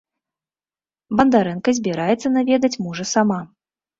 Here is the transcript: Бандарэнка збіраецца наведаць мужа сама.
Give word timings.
Бандарэнка 1.19 1.69
збіраецца 1.79 2.27
наведаць 2.37 2.79
мужа 2.87 3.03
сама. 3.13 3.39